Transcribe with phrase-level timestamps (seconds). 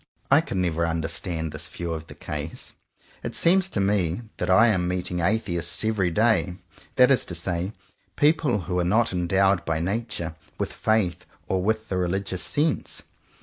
[0.31, 2.73] I can never understand this view of the case.
[3.21, 6.55] It seems to me that I am meeting Atheists every day;
[6.95, 7.73] that is to say
[8.15, 13.03] people who are not endowed by nature with faith or with the religious sense.